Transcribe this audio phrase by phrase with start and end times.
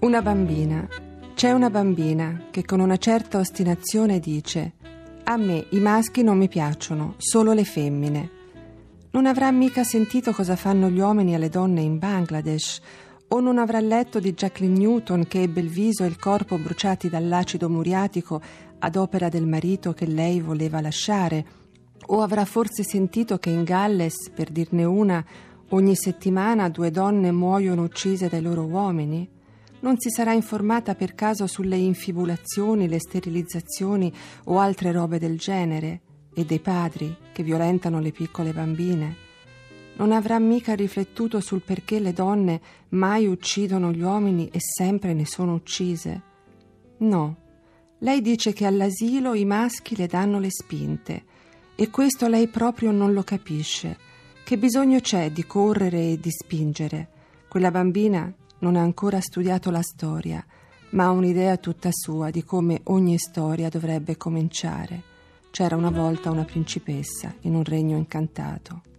[0.00, 0.86] Una bambina.
[1.34, 4.72] C'è una bambina che con una certa ostinazione dice
[5.24, 8.30] A me i maschi non mi piacciono, solo le femmine.
[9.12, 12.80] Non avrà mica sentito cosa fanno gli uomini alle donne in Bangladesh
[13.28, 17.08] o non avrà letto di Jacqueline Newton che ebbe il viso e il corpo bruciati
[17.08, 18.40] dall'acido muriatico
[18.78, 21.46] ad opera del marito che lei voleva lasciare,
[22.06, 25.24] o avrà forse sentito che in Galles, per dirne una,
[25.70, 29.33] ogni settimana due donne muoiono uccise dai loro uomini?
[29.84, 34.10] Non si sarà informata per caso sulle infibulazioni, le sterilizzazioni
[34.44, 36.00] o altre robe del genere
[36.32, 39.14] e dei padri che violentano le piccole bambine?
[39.96, 45.26] Non avrà mica riflettuto sul perché le donne mai uccidono gli uomini e sempre ne
[45.26, 46.22] sono uccise?
[47.00, 47.36] No.
[47.98, 51.24] Lei dice che all'asilo i maschi le danno le spinte
[51.74, 53.98] e questo lei proprio non lo capisce.
[54.44, 57.08] Che bisogno c'è di correre e di spingere?
[57.48, 60.42] Quella bambina non ha ancora studiato la storia,
[60.90, 65.02] ma ha un'idea tutta sua di come ogni storia dovrebbe cominciare.
[65.50, 68.93] C'era una volta una principessa in un regno incantato.